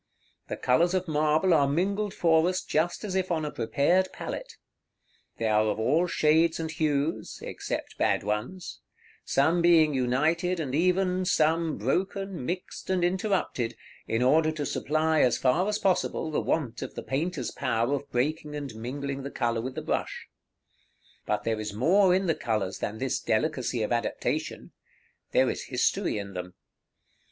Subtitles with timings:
[0.47, 4.55] The colors of marble are mingled for us just as if on a prepared palette.
[5.37, 8.79] They are of all shades and hues (except bad ones),
[9.25, 13.75] some being united and even, some broken, mixed, and interrupted,
[14.07, 18.09] in order to supply, as far as possible, the want of the painter's power of
[18.09, 20.25] breaking and mingling the color with the brush.
[21.27, 24.71] But there is more in the colors than this delicacy of adaptation.
[25.31, 26.55] There is history in them.